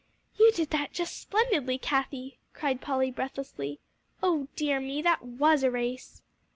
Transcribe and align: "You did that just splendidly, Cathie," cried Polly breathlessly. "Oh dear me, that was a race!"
"You 0.35 0.51
did 0.51 0.71
that 0.71 0.93
just 0.93 1.15
splendidly, 1.21 1.77
Cathie," 1.77 2.39
cried 2.53 2.81
Polly 2.81 3.11
breathlessly. 3.11 3.79
"Oh 4.23 4.47
dear 4.55 4.79
me, 4.79 5.03
that 5.03 5.21
was 5.23 5.61
a 5.61 5.69
race!" 5.69 6.23